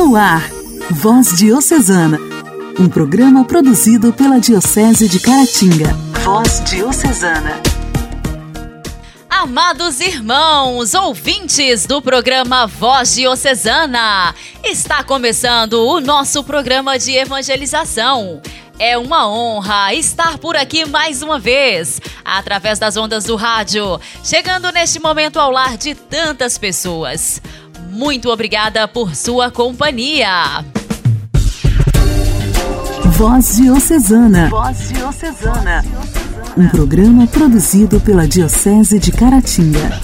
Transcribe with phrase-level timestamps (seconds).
[0.00, 0.48] No ar,
[0.92, 2.18] Voz Diocesana,
[2.78, 5.94] um programa produzido pela Diocese de Caratinga.
[6.24, 7.60] Voz Diocesana.
[9.28, 14.34] Amados irmãos, ouvintes do programa Voz Diocesana,
[14.64, 18.40] está começando o nosso programa de evangelização.
[18.78, 24.72] É uma honra estar por aqui mais uma vez, através das ondas do rádio, chegando
[24.72, 27.42] neste momento ao lar de tantas pessoas.
[27.90, 30.64] Muito obrigada por sua companhia.
[33.16, 34.48] Voz Diocesana.
[34.48, 35.84] Voz Diocesana.
[36.56, 40.00] Um programa produzido pela Diocese de Caratinga.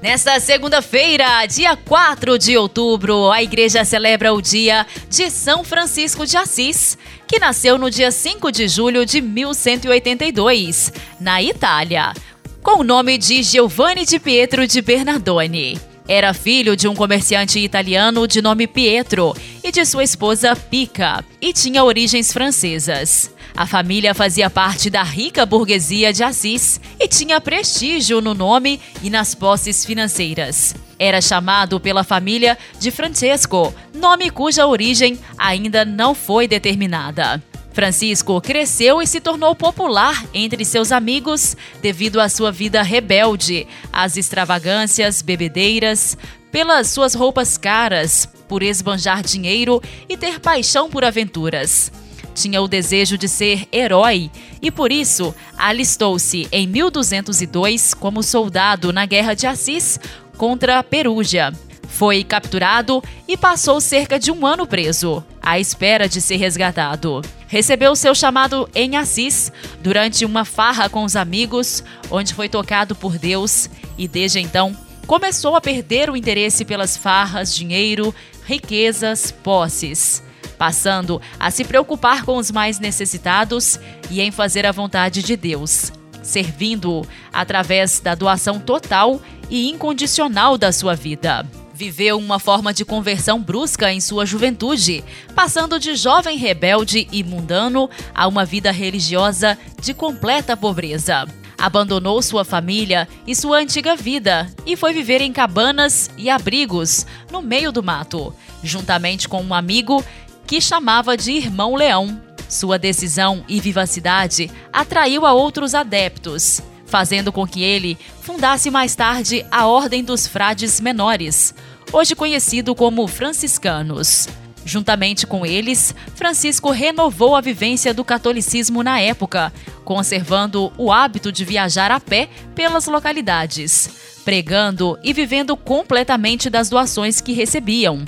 [0.00, 6.36] Nesta segunda-feira, dia 4 de outubro, a igreja celebra o dia de São Francisco de
[6.36, 12.12] Assis, que nasceu no dia 5 de julho de 1182, na Itália,
[12.62, 15.78] com o nome de Giovanni di Pietro de Bernardone.
[16.06, 21.52] Era filho de um comerciante italiano de nome Pietro e de sua esposa Pica, e
[21.52, 23.30] tinha origens francesas.
[23.56, 29.10] A família fazia parte da rica burguesia de Assis e tinha prestígio no nome e
[29.10, 30.74] nas posses financeiras.
[30.98, 37.42] Era chamado pela família de Francesco, nome cuja origem ainda não foi determinada.
[37.72, 44.16] Francisco cresceu e se tornou popular entre seus amigos devido à sua vida rebelde, às
[44.16, 46.16] extravagâncias, bebedeiras,
[46.50, 51.90] pelas suas roupas caras, por esbanjar dinheiro e ter paixão por aventuras.
[52.34, 59.06] Tinha o desejo de ser herói e, por isso, alistou-se em 1202 como soldado na
[59.06, 59.98] Guerra de Assis
[60.36, 61.52] contra a Perúgia.
[61.88, 67.22] Foi capturado e passou cerca de um ano preso, à espera de ser resgatado.
[67.52, 73.18] Recebeu seu chamado em Assis durante uma farra com os amigos, onde foi tocado por
[73.18, 74.74] Deus e, desde então,
[75.06, 78.14] começou a perder o interesse pelas farras, dinheiro,
[78.46, 80.22] riquezas, posses
[80.56, 83.78] passando a se preocupar com os mais necessitados
[84.10, 85.92] e em fazer a vontade de Deus,
[86.22, 89.20] servindo-o através da doação total
[89.50, 91.44] e incondicional da sua vida.
[91.74, 95.02] Viveu uma forma de conversão brusca em sua juventude,
[95.34, 101.26] passando de jovem rebelde e mundano a uma vida religiosa de completa pobreza
[101.62, 107.40] abandonou sua família e sua antiga vida e foi viver em cabanas e abrigos no
[107.40, 108.34] meio do mato,
[108.64, 110.04] juntamente com um amigo
[110.44, 112.20] que chamava de Irmão Leão.
[112.48, 116.60] Sua decisão e vivacidade atraiu a outros adeptos,
[116.92, 121.54] fazendo com que ele fundasse mais tarde a Ordem dos Frades Menores,
[121.90, 124.28] hoje conhecido como franciscanos.
[124.62, 129.50] Juntamente com eles, Francisco renovou a vivência do catolicismo na época,
[129.86, 133.88] conservando o hábito de viajar a pé pelas localidades,
[134.22, 138.04] pregando e vivendo completamente das doações que recebiam.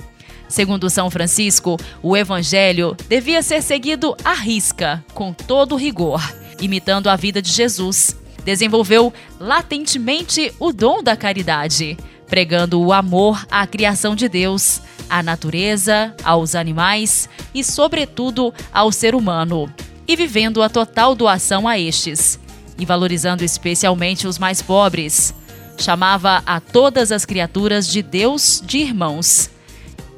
[0.46, 6.20] Segundo São Francisco, o evangelho devia ser seguido à risca, com todo rigor,
[6.60, 8.22] imitando a vida de Jesus.
[8.44, 11.96] Desenvolveu latentemente o dom da caridade,
[12.28, 19.14] pregando o amor à criação de Deus, à natureza, aos animais e, sobretudo, ao ser
[19.14, 19.72] humano,
[20.06, 22.38] e vivendo a total doação a estes,
[22.78, 25.34] e valorizando especialmente os mais pobres.
[25.78, 29.50] Chamava a todas as criaturas de Deus de irmãos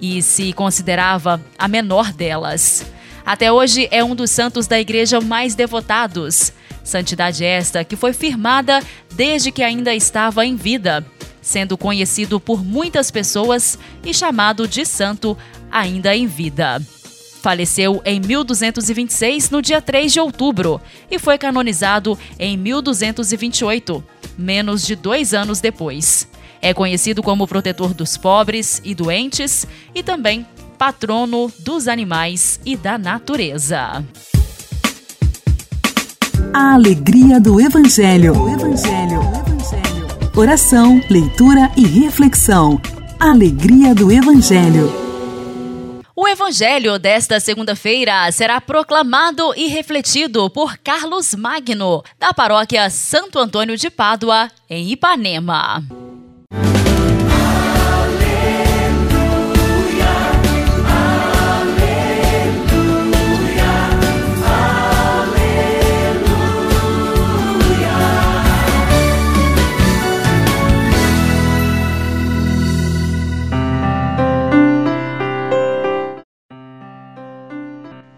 [0.01, 2.85] e se considerava a menor delas.
[3.25, 6.53] Até hoje é um dos santos da igreja mais devotados.
[6.87, 8.81] Santidade esta que foi firmada
[9.13, 11.05] desde que ainda estava em vida,
[11.43, 15.37] sendo conhecido por muitas pessoas e chamado de santo
[15.69, 16.81] ainda em vida.
[17.43, 20.81] Faleceu em 1226, no dia 3 de outubro,
[21.11, 24.05] e foi canonizado em 1228,
[24.39, 26.29] menos de dois anos depois.
[26.63, 30.47] É conhecido como protetor dos pobres e doentes e também
[30.79, 34.05] patrono dos animais e da natureza.
[36.59, 38.33] A alegria do Evangelho.
[38.33, 39.21] O Evangelho.
[39.21, 40.31] Evangelho.
[40.35, 42.81] Oração, leitura e reflexão.
[43.21, 44.91] Alegria do Evangelho.
[46.17, 53.77] O evangelho desta segunda-feira será proclamado e refletido por Carlos Magno, da paróquia Santo Antônio
[53.77, 55.85] de Pádua, em Ipanema.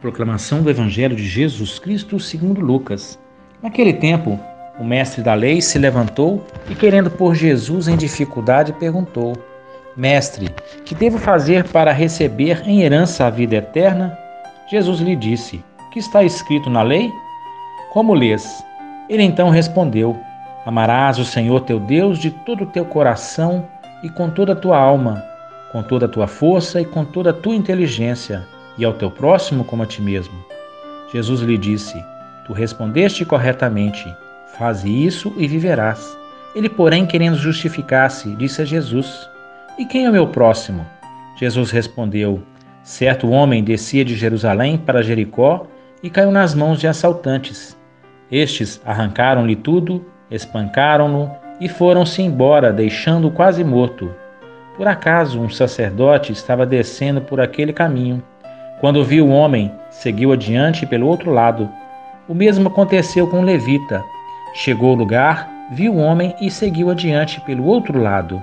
[0.08, 3.18] Proclamação do Evangelho de Jesus Cristo segundo Lucas.
[3.62, 4.40] Naquele tempo,
[4.80, 9.34] o mestre da lei se levantou e, querendo pôr Jesus em dificuldade, perguntou:
[9.94, 10.48] Mestre,
[10.86, 14.18] que devo fazer para receber em herança a vida eterna?
[14.70, 15.62] Jesus lhe disse:
[15.92, 17.12] Que está escrito na lei?
[17.92, 18.64] Como lês?
[19.10, 20.18] Ele então respondeu:
[20.64, 23.68] Amarás o Senhor teu Deus de todo o teu coração
[24.02, 25.22] e com toda a tua alma,
[25.70, 28.46] com toda a tua força e com toda a tua inteligência,
[28.78, 30.34] e ao teu próximo como a ti mesmo.
[31.12, 32.02] Jesus lhe disse:
[32.46, 34.06] Tu respondeste corretamente.
[34.56, 36.16] Faze isso e viverás.
[36.54, 39.28] Ele, porém, querendo justificar-se, disse a Jesus:
[39.78, 40.86] E quem é o meu próximo?
[41.36, 42.42] Jesus respondeu:
[42.82, 45.66] Certo homem descia de Jerusalém para Jericó
[46.02, 47.76] e caiu nas mãos de assaltantes.
[48.30, 51.30] Estes arrancaram-lhe tudo, espancaram-no
[51.60, 54.10] e foram-se embora, deixando-o quase morto.
[54.76, 58.22] Por acaso um sacerdote estava descendo por aquele caminho.
[58.80, 61.68] Quando viu o homem, seguiu adiante pelo outro lado.
[62.28, 64.04] O mesmo aconteceu com o levita.
[64.54, 68.40] Chegou ao lugar, viu o homem e seguiu adiante pelo outro lado.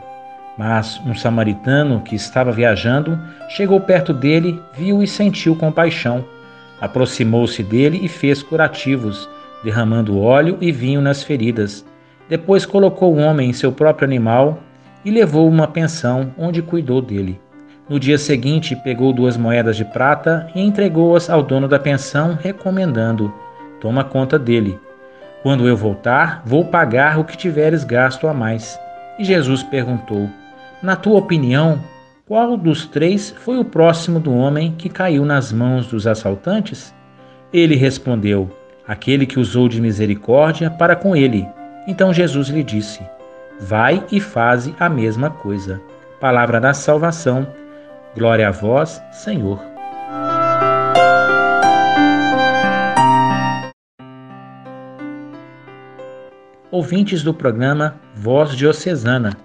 [0.58, 3.18] Mas um samaritano que estava viajando
[3.48, 6.26] chegou perto dele, viu e sentiu compaixão.
[6.82, 9.30] Aproximou-se dele e fez curativos,
[9.64, 11.86] derramando óleo e vinho nas feridas.
[12.28, 14.60] Depois colocou o homem em seu próprio animal
[15.06, 17.40] e levou uma pensão, onde cuidou dele.
[17.88, 23.32] No dia seguinte, pegou duas moedas de prata e entregou-as ao dono da pensão, recomendando:
[23.80, 24.80] Toma conta dele.
[25.44, 28.80] Quando eu voltar, vou pagar o que tiveres gasto a mais.
[29.20, 30.28] E Jesus perguntou:
[30.82, 31.80] Na tua opinião,
[32.28, 36.92] qual dos três foi o próximo do homem que caiu nas mãos dos assaltantes?
[37.54, 38.50] Ele respondeu:
[38.88, 41.48] Aquele que usou de misericórdia para com ele.
[41.88, 43.04] Então Jesus lhe disse:
[43.60, 45.80] Vai e faze a mesma coisa.
[46.20, 47.46] Palavra da salvação.
[48.16, 49.60] Glória a vós, Senhor.
[56.72, 59.36] Ouvintes do programa Voz Diocesana.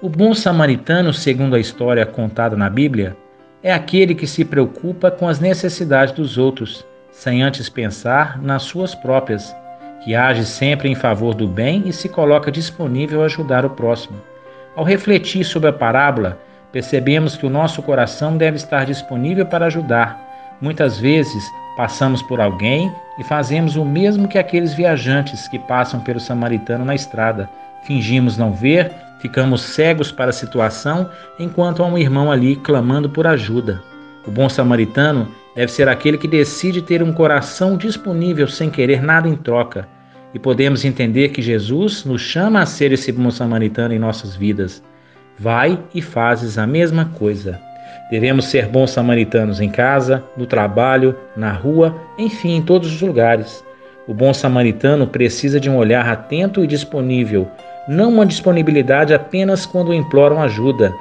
[0.00, 3.16] O bom samaritano, segundo a história contada na Bíblia,
[3.60, 8.94] é aquele que se preocupa com as necessidades dos outros, sem antes pensar nas suas
[8.94, 9.52] próprias
[10.04, 14.22] que age sempre em favor do bem e se coloca disponível a ajudar o próximo.
[14.76, 16.38] Ao refletir sobre a parábola,
[16.72, 20.56] percebemos que o nosso coração deve estar disponível para ajudar.
[20.60, 21.44] Muitas vezes
[21.76, 26.94] passamos por alguém e fazemos o mesmo que aqueles viajantes que passam pelo samaritano na
[26.94, 27.48] estrada.
[27.84, 33.26] Fingimos não ver, ficamos cegos para a situação enquanto há um irmão ali clamando por
[33.26, 33.82] ajuda.
[34.26, 39.28] O bom samaritano deve ser aquele que decide ter um coração disponível sem querer nada
[39.28, 39.88] em troca
[40.36, 44.82] e podemos entender que Jesus nos chama a ser esse bom samaritano em nossas vidas.
[45.38, 47.60] Vai e fazes a mesma coisa.
[48.10, 53.64] Devemos ser bons samaritanos em casa, no trabalho, na rua, enfim, em todos os lugares.
[54.06, 57.48] O bom samaritano precisa de um olhar atento e disponível,
[57.88, 60.92] não uma disponibilidade apenas quando imploram ajuda,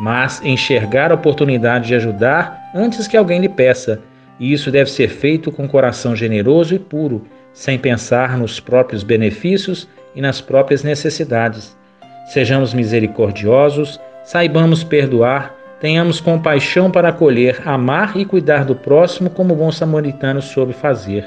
[0.00, 4.00] mas enxergar a oportunidade de ajudar antes que alguém lhe peça.
[4.40, 9.86] E isso deve ser feito com coração generoso e puro, sem pensar nos próprios benefícios
[10.14, 11.76] e nas próprias necessidades.
[12.24, 19.56] Sejamos misericordiosos, saibamos perdoar, tenhamos compaixão para acolher, amar e cuidar do próximo como o
[19.56, 21.24] bom samaritano soube fazer.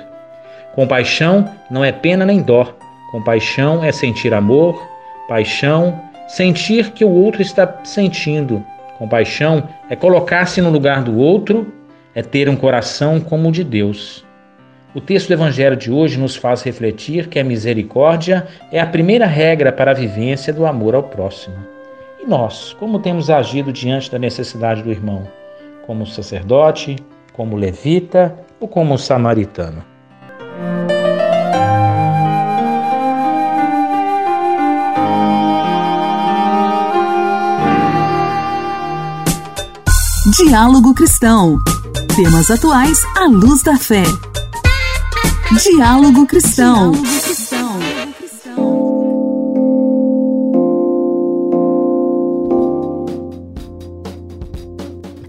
[0.74, 2.74] Compaixão não é pena nem dó.
[3.12, 4.88] Compaixão é sentir amor,
[5.28, 8.64] paixão, sentir que o outro está sentindo.
[8.98, 11.72] Compaixão é colocar-se no lugar do outro,
[12.14, 14.27] é ter um coração como o de Deus.
[14.96, 19.26] O texto do Evangelho de hoje nos faz refletir que a misericórdia é a primeira
[19.26, 21.58] regra para a vivência do amor ao próximo.
[22.22, 25.28] E nós, como temos agido diante da necessidade do irmão?
[25.86, 26.96] Como sacerdote,
[27.34, 29.84] como levita ou como samaritano?
[40.38, 41.58] Diálogo Cristão.
[42.16, 44.04] Temas atuais à luz da fé.
[45.56, 46.92] Diálogo Cristão.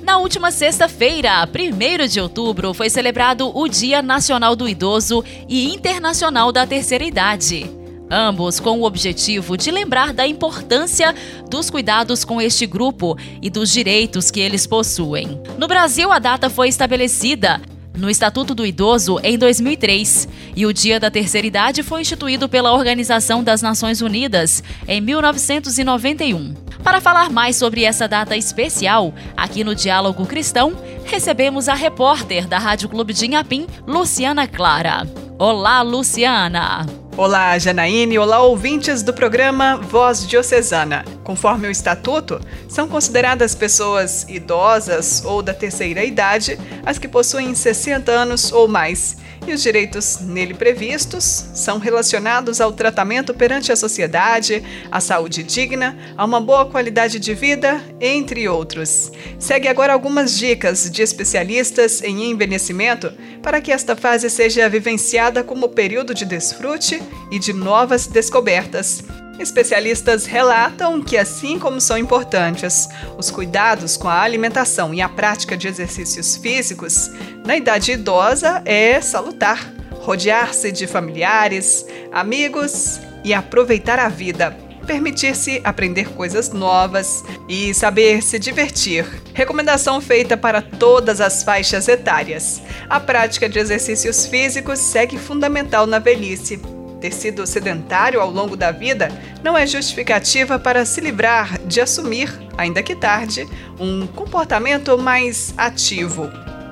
[0.02, 6.50] Na última sexta-feira, 1 de outubro, foi celebrado o Dia Nacional do Idoso e Internacional
[6.50, 7.70] da Terceira Idade.
[8.10, 11.14] Ambos com o objetivo de lembrar da importância
[11.48, 15.40] dos cuidados com este grupo e dos direitos que eles possuem.
[15.56, 17.60] No Brasil, a data foi estabelecida
[17.98, 22.72] no Estatuto do Idoso em 2003 e o Dia da Terceira Idade foi instituído pela
[22.72, 26.54] Organização das Nações Unidas em 1991.
[26.82, 30.72] Para falar mais sobre essa data especial, aqui no Diálogo Cristão,
[31.04, 35.06] recebemos a repórter da Rádio Clube de Inhapim, Luciana Clara.
[35.38, 37.07] Olá, Luciana!
[37.18, 38.16] Olá, Janaíne.
[38.16, 41.04] Olá, ouvintes do programa Voz Diocesana.
[41.24, 46.56] Conforme o estatuto, são consideradas pessoas idosas ou da terceira idade
[46.86, 49.16] as que possuem 60 anos ou mais
[49.50, 51.24] e os direitos nele previstos
[51.54, 57.34] são relacionados ao tratamento perante a sociedade, à saúde digna, a uma boa qualidade de
[57.34, 59.10] vida, entre outros.
[59.38, 63.12] Segue agora algumas dicas de especialistas em envelhecimento
[63.42, 69.02] para que esta fase seja vivenciada como período de desfrute e de novas descobertas.
[69.38, 75.56] Especialistas relatam que, assim como são importantes os cuidados com a alimentação e a prática
[75.56, 77.10] de exercícios físicos,
[77.44, 79.78] na idade idosa é salutar
[80.08, 84.56] rodear-se de familiares, amigos e aproveitar a vida.
[84.86, 89.04] Permitir-se aprender coisas novas e saber se divertir.
[89.34, 92.62] Recomendação feita para todas as faixas etárias.
[92.88, 96.58] A prática de exercícios físicos segue fundamental na velhice
[97.00, 99.10] ter sido sedentário ao longo da vida
[99.42, 106.30] não é justificativa para se livrar de assumir, ainda que tarde, um comportamento mais ativo.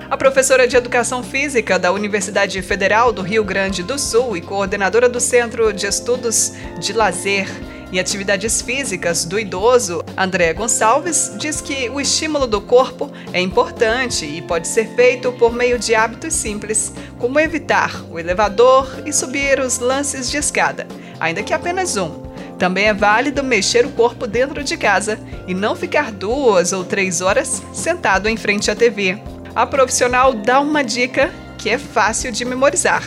[0.09, 5.09] A professora de Educação Física da Universidade Federal do Rio Grande do Sul e coordenadora
[5.09, 7.49] do Centro de Estudos de Lazer
[7.97, 14.27] e atividades físicas do idoso, André Gonçalves, diz que o estímulo do corpo é importante
[14.27, 19.59] e pode ser feito por meio de hábitos simples, como evitar o elevador e subir
[19.61, 20.87] os lances de escada,
[21.19, 22.27] ainda que apenas um.
[22.59, 27.23] Também é válido mexer o corpo dentro de casa e não ficar duas ou três
[27.23, 29.19] horas sentado em frente à TV.
[29.55, 33.03] A profissional dá uma dica que é fácil de memorizar.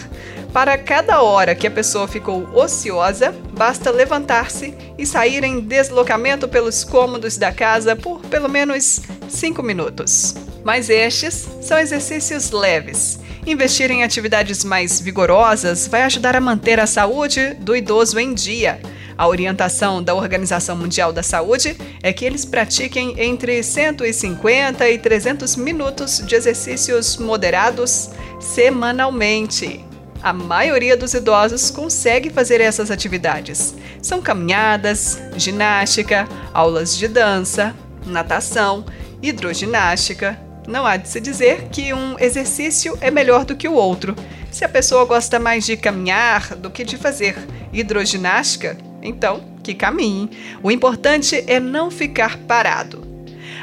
[0.51, 6.85] Para cada hora que a pessoa ficou ociosa, basta levantar-se e sair em deslocamento pelos
[6.85, 10.33] cômodos da casa por pelo menos 5 minutos.
[10.63, 13.19] Mas estes são exercícios leves.
[13.45, 18.79] Investir em atividades mais vigorosas vai ajudar a manter a saúde do idoso em dia.
[19.17, 25.57] A orientação da Organização Mundial da Saúde é que eles pratiquem entre 150 e 300
[25.57, 29.88] minutos de exercícios moderados semanalmente.
[30.21, 33.73] A maioria dos idosos consegue fazer essas atividades.
[34.01, 37.73] São caminhadas, ginástica, aulas de dança,
[38.05, 38.85] natação,
[39.21, 40.37] hidroginástica.
[40.67, 44.13] Não há de se dizer que um exercício é melhor do que o outro.
[44.51, 47.37] Se a pessoa gosta mais de caminhar do que de fazer
[47.71, 50.29] hidroginástica, então que caminhe.
[50.61, 53.07] O importante é não ficar parado.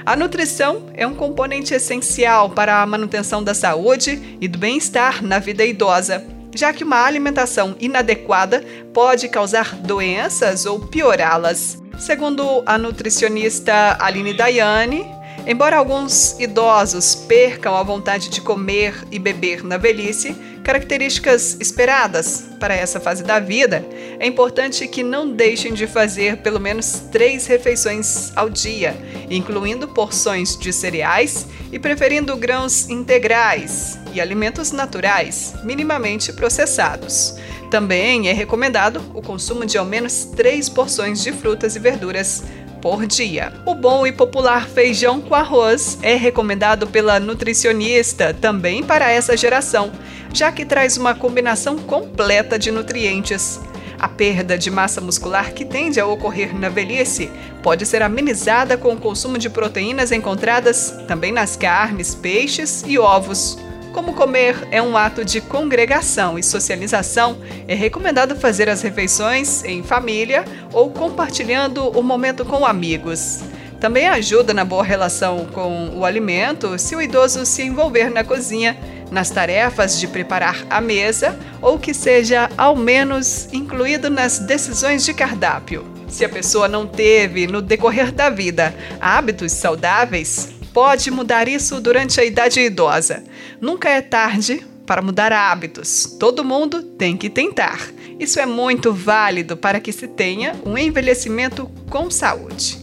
[0.06, 5.38] A nutrição é um componente essencial para a manutenção da saúde e do bem-estar na
[5.38, 11.80] vida idosa já que uma alimentação inadequada pode causar doenças ou piorá-las.
[11.98, 15.06] Segundo a nutricionista Aline Daiane,
[15.46, 20.34] embora alguns idosos percam a vontade de comer e beber na velhice,
[20.66, 23.86] características esperadas para essa fase da vida,
[24.18, 28.96] é importante que não deixem de fazer pelo menos três refeições ao dia,
[29.30, 37.36] incluindo porções de cereais e preferindo grãos integrais e alimentos naturais, minimamente processados.
[37.70, 42.42] Também é recomendado o consumo de ao menos três porções de frutas e verduras
[42.80, 43.52] por dia.
[43.64, 49.92] O bom e popular feijão com arroz é recomendado pela nutricionista também para essa geração
[50.36, 53.58] já que traz uma combinação completa de nutrientes.
[53.98, 57.30] A perda de massa muscular que tende a ocorrer na velhice
[57.62, 63.58] pode ser amenizada com o consumo de proteínas encontradas também nas carnes, peixes e ovos.
[63.96, 69.82] Como comer é um ato de congregação e socialização, é recomendado fazer as refeições em
[69.82, 73.40] família ou compartilhando o momento com amigos.
[73.80, 78.76] Também ajuda na boa relação com o alimento se o idoso se envolver na cozinha
[79.10, 85.14] nas tarefas de preparar a mesa ou que seja ao menos incluído nas decisões de
[85.14, 85.86] cardápio.
[86.06, 92.20] Se a pessoa não teve no decorrer da vida hábitos saudáveis, pode mudar isso durante
[92.20, 93.24] a idade idosa.
[93.58, 96.04] Nunca é tarde para mudar hábitos.
[96.20, 97.80] Todo mundo tem que tentar.
[98.20, 102.76] Isso é muito válido para que se tenha um envelhecimento com saúde.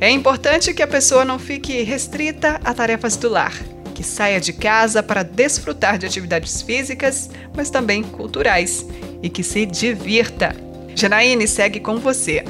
[0.00, 3.52] É importante que a pessoa não fique restrita a tarefas do lar
[3.94, 8.84] que saia de casa para desfrutar de atividades físicas, mas também culturais
[9.22, 10.56] e que se divirta.
[10.96, 12.42] Janaíne segue com você.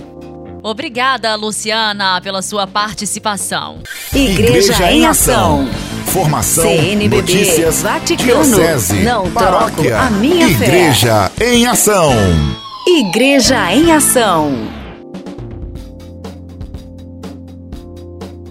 [0.67, 3.81] Obrigada, Luciana, pela sua participação.
[4.15, 5.69] Igreja, Igreja em Ação.
[6.07, 11.53] Formação, CNBB, notícias, Vaticano, diocese, não paróquia, a minha Igreja fé.
[11.53, 12.11] em Ação.
[12.87, 14.53] Igreja em Ação.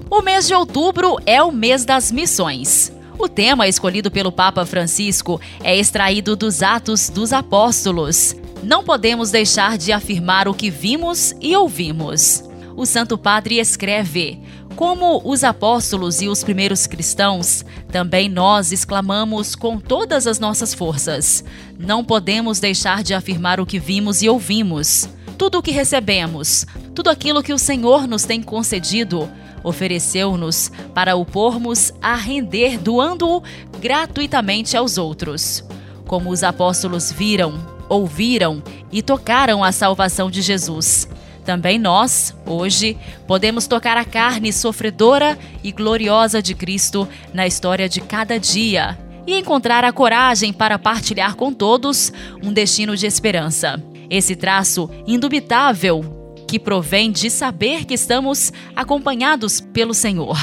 [0.07, 2.91] O mês de outubro é o mês das missões.
[3.17, 8.35] O tema escolhido pelo Papa Francisco é extraído dos Atos dos Apóstolos.
[8.63, 12.43] Não podemos deixar de afirmar o que vimos e ouvimos.
[12.75, 14.41] O Santo Padre escreve:
[14.75, 21.43] como os apóstolos e os primeiros cristãos, também nós exclamamos com todas as nossas forças:
[21.77, 25.07] não podemos deixar de afirmar o que vimos e ouvimos.
[25.37, 26.65] Tudo o que recebemos,
[26.95, 29.29] tudo aquilo que o Senhor nos tem concedido,
[29.63, 33.43] ofereceu-nos para o pormos a render, doando-o
[33.79, 35.63] gratuitamente aos outros.
[36.05, 41.07] Como os apóstolos viram, ouviram e tocaram a salvação de Jesus.
[41.45, 42.97] Também nós, hoje,
[43.27, 48.97] podemos tocar a carne sofredora e gloriosa de Cristo na história de cada dia
[49.27, 53.81] e encontrar a coragem para partilhar com todos um destino de esperança.
[54.09, 56.03] Esse traço indubitável
[56.47, 60.37] que provém de saber que estamos acompanhados pelo Senhor,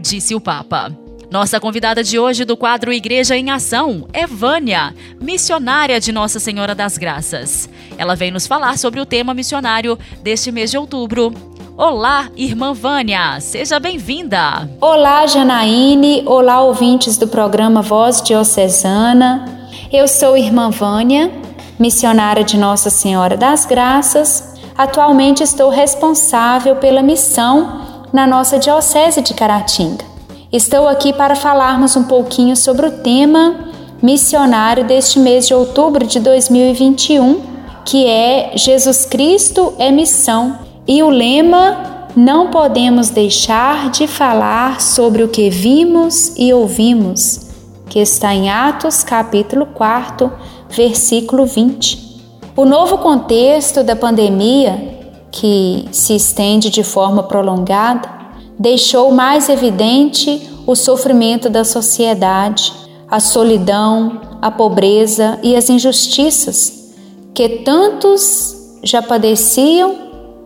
[0.00, 1.07] disse o Papa.
[1.30, 6.74] Nossa convidada de hoje do quadro Igreja em Ação é Vânia, missionária de Nossa Senhora
[6.74, 7.68] das Graças.
[7.98, 11.30] Ela vem nos falar sobre o tema missionário deste mês de outubro.
[11.76, 14.70] Olá, irmã Vânia, seja bem-vinda.
[14.80, 19.68] Olá, Janaíne, olá, ouvintes do programa Voz Diocesana.
[19.92, 21.30] Eu sou irmã Vânia,
[21.78, 24.54] missionária de Nossa Senhora das Graças.
[24.78, 30.07] Atualmente estou responsável pela missão na nossa Diocese de Caratinga.
[30.50, 33.68] Estou aqui para falarmos um pouquinho sobre o tema
[34.02, 37.42] missionário deste mês de outubro de 2021,
[37.84, 40.58] que é Jesus Cristo é missão.
[40.86, 47.50] E o lema: não podemos deixar de falar sobre o que vimos e ouvimos,
[47.90, 50.32] que está em Atos capítulo 4,
[50.70, 52.22] versículo 20.
[52.56, 54.96] O novo contexto da pandemia,
[55.30, 58.17] que se estende de forma prolongada,
[58.58, 62.72] deixou mais evidente o sofrimento da sociedade,
[63.10, 66.92] a solidão, a pobreza e as injustiças
[67.34, 69.96] que tantos já padeciam,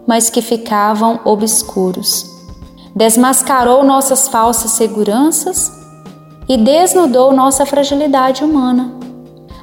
[0.07, 2.27] mas que ficavam obscuros.
[2.95, 5.73] Desmascarou nossas falsas seguranças
[6.49, 8.93] e desnudou nossa fragilidade humana.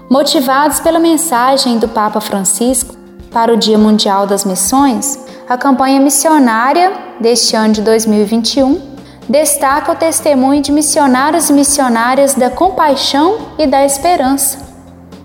[0.09, 2.95] Motivados pela mensagem do Papa Francisco
[3.31, 8.89] para o Dia Mundial das Missões, a campanha missionária deste ano de 2021
[9.27, 14.57] destaca o testemunho de missionários e missionárias da compaixão e da esperança.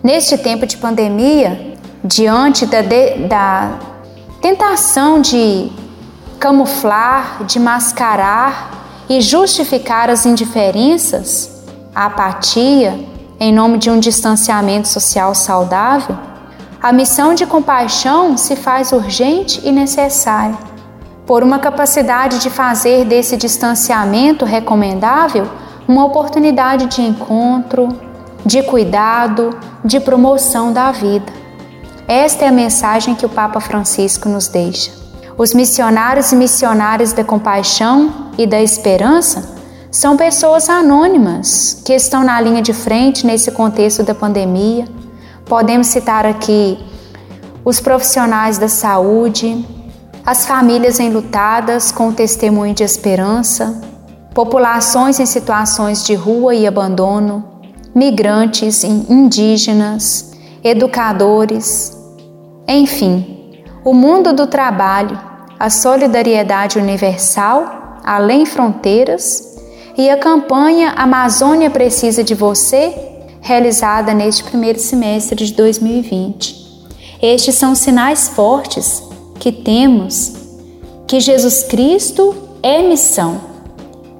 [0.02, 3.78] Neste tempo de pandemia, diante da, de, da
[4.42, 5.72] tentação de
[6.38, 13.00] camuflar, de mascarar e justificar as indiferenças, a apatia,
[13.40, 16.16] em nome de um distanciamento social saudável,
[16.82, 20.73] a missão de compaixão se faz urgente e necessária,
[21.26, 25.46] por uma capacidade de fazer desse distanciamento recomendável
[25.86, 27.88] uma oportunidade de encontro,
[28.44, 31.32] de cuidado, de promoção da vida.
[32.06, 34.92] Esta é a mensagem que o Papa Francisco nos deixa.
[35.36, 39.54] Os missionários e missionárias da compaixão e da esperança
[39.90, 44.86] são pessoas anônimas que estão na linha de frente nesse contexto da pandemia
[45.44, 46.78] Podemos citar aqui
[47.64, 49.64] os profissionais da saúde,
[50.26, 53.78] as famílias enlutadas com testemunho de esperança,
[54.32, 57.44] populações em situações de rua e abandono,
[57.94, 60.32] migrantes indígenas,
[60.62, 61.94] educadores,
[62.66, 65.20] enfim, o mundo do trabalho,
[65.60, 69.52] a solidariedade universal, além fronteiras,
[69.96, 72.92] e a campanha Amazônia Precisa de Você
[73.40, 76.64] realizada neste primeiro semestre de 2020.
[77.22, 80.32] Estes são sinais fortes que temos
[81.06, 83.40] que Jesus Cristo é missão.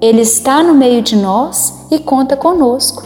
[0.01, 3.03] Ele está no meio de nós e conta conosco.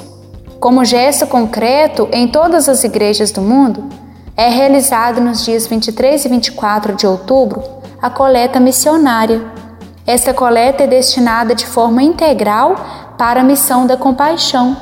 [0.60, 3.88] Como gesto concreto, em todas as igrejas do mundo,
[4.36, 7.64] é realizado nos dias 23 e 24 de outubro
[8.02, 9.42] a coleta missionária.
[10.06, 12.76] Esta coleta é destinada de forma integral
[13.18, 14.76] para a missão da compaixão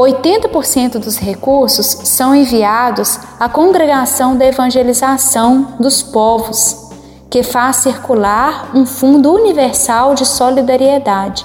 [0.00, 6.88] 80% dos recursos são enviados à Congregação da Evangelização dos Povos,
[7.28, 11.44] que faz circular um fundo universal de solidariedade,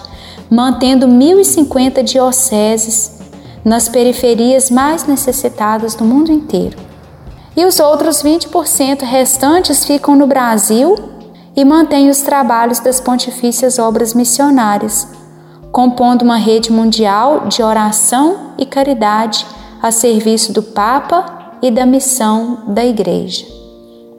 [0.50, 3.20] mantendo 1.050 dioceses
[3.64, 6.78] nas periferias mais necessitadas do mundo inteiro.
[7.58, 10.96] E os outros 20% restantes ficam no Brasil
[11.56, 15.25] e mantêm os trabalhos das pontifícias obras missionárias
[15.76, 19.46] compondo uma rede mundial de oração e caridade
[19.82, 23.46] a serviço do Papa e da missão da Igreja.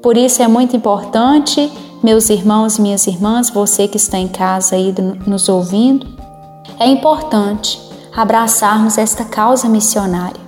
[0.02, 4.94] Por isso é muito importante, meus irmãos minhas irmãs, você que está em casa aí
[5.26, 6.06] nos ouvindo,
[6.78, 7.80] é importante
[8.14, 10.42] abraçarmos esta causa missionária,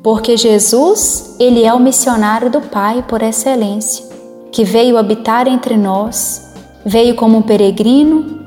[0.00, 4.06] porque Jesus, ele é o missionário do Pai por excelência,
[4.52, 6.54] que veio habitar entre nós,
[6.86, 8.41] veio como um peregrino,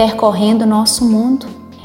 [0.00, 1.44] percorrendo nosso mundo,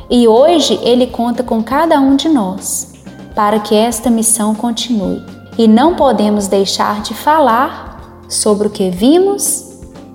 [0.09, 2.93] e hoje ele conta com cada um de nós
[3.35, 5.21] para que esta missão continue.
[5.57, 9.65] E não podemos deixar de falar sobre o que vimos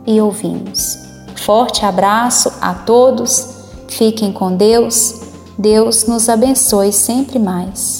[0.07, 0.97] e ouvimos.
[1.45, 5.21] Forte abraço a todos, fiquem com Deus,
[5.59, 8.00] Deus nos abençoe sempre mais.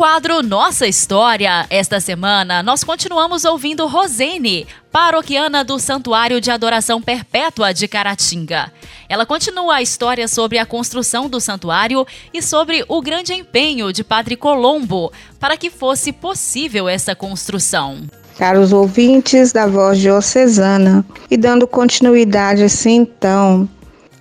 [0.00, 7.74] Quadro Nossa História, esta semana, nós continuamos ouvindo Rosene, paroquiana do Santuário de Adoração Perpétua
[7.74, 8.72] de Caratinga.
[9.10, 14.02] Ela continua a história sobre a construção do santuário e sobre o grande empenho de
[14.02, 17.98] Padre Colombo para que fosse possível essa construção.
[18.38, 23.68] Caros ouvintes da Voz Diocesana, e dando continuidade assim então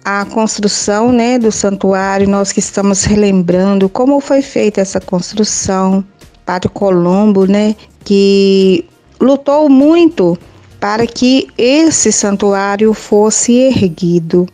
[0.03, 6.03] à construção né, do santuário, nós que estamos relembrando como foi feita essa construção,
[6.45, 8.85] Padre Colombo, né, que
[9.19, 10.37] lutou muito
[10.79, 14.47] para que esse santuário fosse erguido.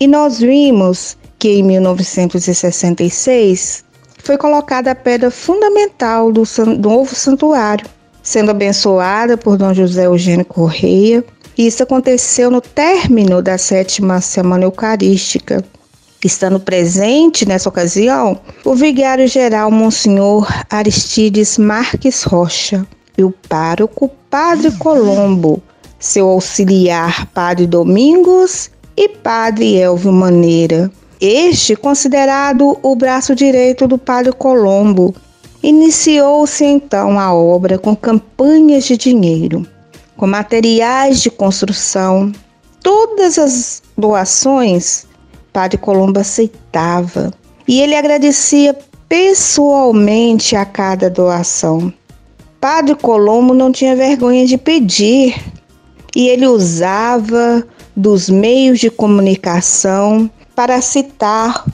[0.00, 3.84] E nós vimos que em 1966
[4.18, 6.42] foi colocada a pedra fundamental do
[6.78, 7.86] novo santuário,
[8.22, 11.24] sendo abençoada por Dom José Eugênio Correia.
[11.56, 15.62] Isso aconteceu no término da sétima semana eucarística.
[16.24, 22.86] Estando presente nessa ocasião, o vigário-geral Monsenhor Aristides Marques Rocha
[23.18, 25.62] e o pároco Padre Colombo,
[25.98, 30.90] seu auxiliar Padre Domingos e Padre Elvio Maneira.
[31.20, 35.14] Este, considerado o braço direito do Padre Colombo,
[35.62, 39.66] iniciou-se então a obra com campanhas de dinheiro,
[40.22, 42.30] com materiais de construção.
[42.80, 45.04] Todas as doações
[45.52, 47.32] Padre Colombo aceitava
[47.66, 48.72] e ele agradecia
[49.08, 51.92] pessoalmente a cada doação.
[52.60, 55.42] Padre Colombo não tinha vergonha de pedir
[56.14, 61.66] e ele usava dos meios de comunicação para citar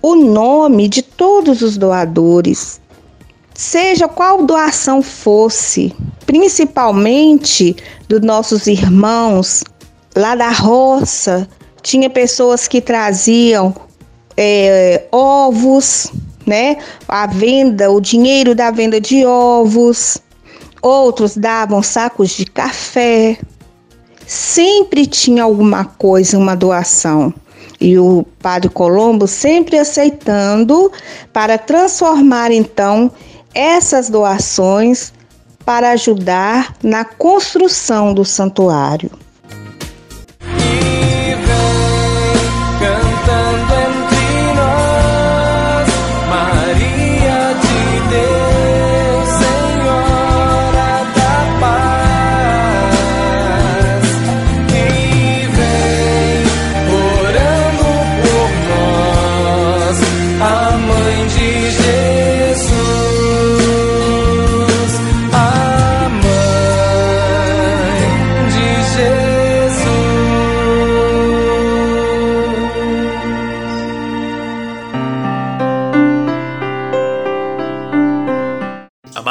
[0.00, 2.80] o nome de todos os doadores,
[3.54, 5.94] seja qual doação fosse,
[6.26, 7.76] principalmente
[8.08, 9.62] dos nossos irmãos
[10.16, 11.48] lá da roça,
[11.82, 13.74] tinha pessoas que traziam
[14.36, 16.12] é, ovos,
[16.46, 16.78] né?
[17.08, 20.18] A venda, o dinheiro da venda de ovos.
[20.82, 23.38] Outros davam sacos de café.
[24.26, 27.32] Sempre tinha alguma coisa, uma doação.
[27.80, 30.90] E o Padre Colombo sempre aceitando
[31.32, 33.10] para transformar então
[33.54, 35.12] essas doações
[35.64, 39.10] para ajudar na construção do santuário.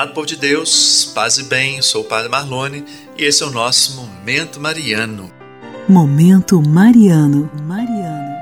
[0.03, 2.83] Amado povo de Deus, paz e bem, eu sou o Padre Marlone
[3.17, 5.31] e esse é o nosso Momento Mariano.
[5.87, 7.49] Momento Mariano.
[7.63, 8.35] Mariano.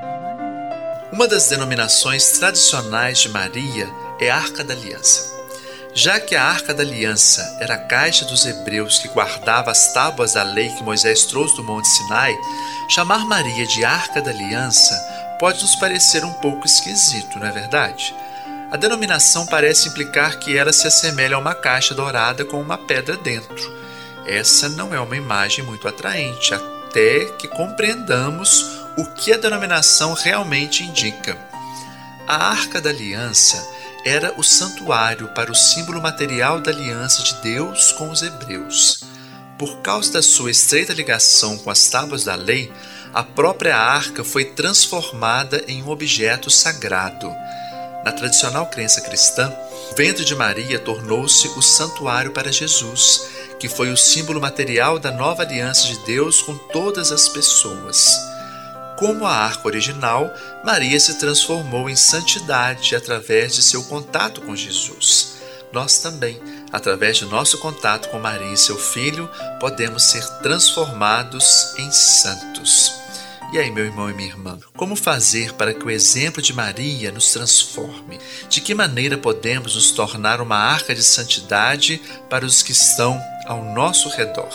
[1.12, 3.88] Uma das denominações tradicionais de Maria
[4.20, 5.32] é Arca da Aliança.
[5.94, 10.32] Já que a Arca da Aliança era a caixa dos hebreus que guardava as tábuas
[10.32, 12.36] da lei que Moisés trouxe do Monte Sinai,
[12.88, 14.96] chamar Maria de Arca da Aliança
[15.38, 18.12] pode nos parecer um pouco esquisito, não é verdade?
[18.72, 23.18] A denominação parece implicar que ela se assemelha a uma caixa dourada com uma pedra
[23.18, 23.70] dentro.
[24.24, 30.82] Essa não é uma imagem muito atraente, até que compreendamos o que a denominação realmente
[30.84, 31.36] indica.
[32.26, 33.62] A Arca da Aliança
[34.06, 39.04] era o santuário para o símbolo material da aliança de Deus com os hebreus.
[39.58, 42.72] Por causa da sua estreita ligação com as tábuas da lei,
[43.12, 47.30] a própria arca foi transformada em um objeto sagrado.
[48.04, 49.52] Na tradicional crença cristã,
[49.90, 53.28] o ventre de Maria tornou-se o santuário para Jesus,
[53.60, 58.18] que foi o símbolo material da nova aliança de Deus com todas as pessoas.
[58.98, 60.32] Como a arca original,
[60.64, 65.34] Maria se transformou em santidade através de seu contato com Jesus.
[65.72, 71.90] Nós também, através de nosso contato com Maria e seu filho, podemos ser transformados em
[71.90, 73.01] santos.
[73.52, 77.12] E aí, meu irmão e minha irmã, como fazer para que o exemplo de Maria
[77.12, 78.18] nos transforme?
[78.48, 83.62] De que maneira podemos nos tornar uma arca de santidade para os que estão ao
[83.62, 84.48] nosso redor?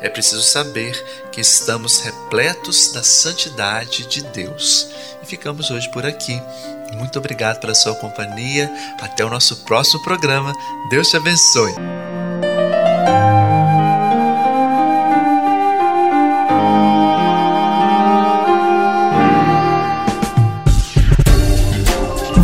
[0.00, 0.94] É preciso saber
[1.30, 4.88] que estamos repletos da santidade de Deus.
[5.22, 6.40] E ficamos hoje por aqui.
[6.94, 8.72] Muito obrigado pela sua companhia.
[8.98, 10.54] Até o nosso próximo programa.
[10.88, 11.74] Deus te abençoe.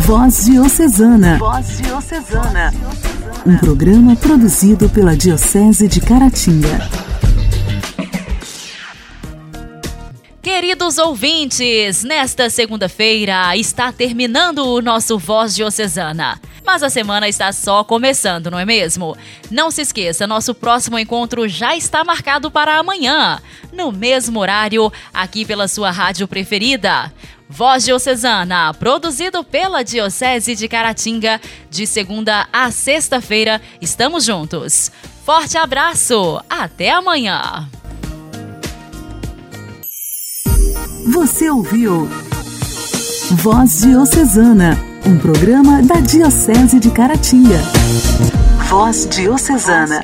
[0.09, 1.37] Voz Diocesana.
[1.37, 2.73] Voz Diocesana.
[3.45, 6.89] Um programa produzido pela Diocese de Caratinga.
[10.41, 16.41] Queridos ouvintes, nesta segunda-feira está terminando o nosso Voz Diocesana.
[16.65, 19.15] Mas a semana está só começando, não é mesmo?
[19.51, 23.39] Não se esqueça, nosso próximo encontro já está marcado para amanhã,
[23.71, 27.11] no mesmo horário, aqui pela sua rádio preferida.
[27.51, 33.59] Voz Diocesana, produzido pela Diocese de Caratinga, de segunda a sexta-feira.
[33.81, 34.91] Estamos juntos.
[35.25, 37.67] Forte abraço, até amanhã.
[41.11, 42.07] Você ouviu
[43.31, 47.59] Voz Diocesana, um programa da Diocese de Caratinga.
[48.69, 50.03] Voz Diocesana.